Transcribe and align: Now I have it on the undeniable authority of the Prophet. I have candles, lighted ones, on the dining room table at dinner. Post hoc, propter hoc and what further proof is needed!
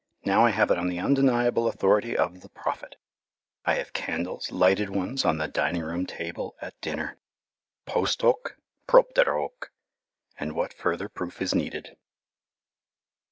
Now 0.25 0.43
I 0.43 0.49
have 0.49 0.71
it 0.71 0.79
on 0.79 0.87
the 0.87 0.97
undeniable 0.97 1.67
authority 1.67 2.17
of 2.17 2.41
the 2.41 2.49
Prophet. 2.49 2.95
I 3.65 3.75
have 3.75 3.93
candles, 3.93 4.49
lighted 4.51 4.89
ones, 4.89 5.23
on 5.23 5.37
the 5.37 5.47
dining 5.47 5.83
room 5.83 6.07
table 6.07 6.55
at 6.59 6.81
dinner. 6.81 7.19
Post 7.85 8.23
hoc, 8.23 8.57
propter 8.87 9.37
hoc 9.39 9.69
and 10.39 10.55
what 10.55 10.73
further 10.73 11.07
proof 11.07 11.39
is 11.39 11.53
needed! 11.53 11.95